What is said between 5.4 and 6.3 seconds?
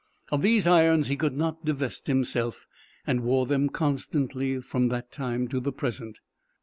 to the present.